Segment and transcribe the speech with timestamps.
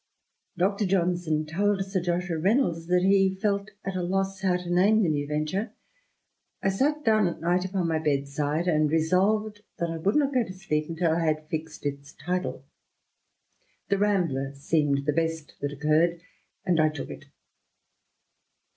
[0.57, 0.87] Dr.
[0.87, 5.27] Johnson told Sir Joshua Reynoldar that It at a loss how to name the new
[5.27, 5.73] venture:—"
[6.63, 10.53] I sat down at night my bedside, and resolved that I would not go to
[10.53, 12.65] sleep until I ixed its title.
[13.89, 16.19] The Rambler seemed the best that occurred,
[16.65, 17.25] and 3k it.''